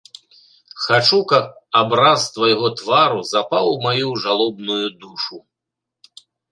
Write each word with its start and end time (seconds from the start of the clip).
Хачу, 0.85 1.19
каб 1.31 1.45
абраз 1.83 2.21
твайго 2.39 2.67
твару 2.81 3.21
запаў 3.35 3.65
у 3.77 3.79
маю 3.87 4.07
жалобную 4.27 4.85
душу. 5.07 5.37